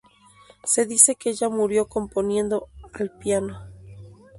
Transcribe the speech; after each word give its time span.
Se 0.63 0.87
dice 0.87 1.13
que 1.13 1.29
ella 1.29 1.47
murió 1.49 1.85
componiendo 1.85 2.69
al 2.97 3.11
piano. 3.19 3.61